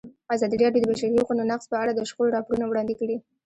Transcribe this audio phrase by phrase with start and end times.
[0.35, 3.15] ازادي راډیو د د بشري حقونو نقض په اړه د شخړو راپورونه وړاندې کړي.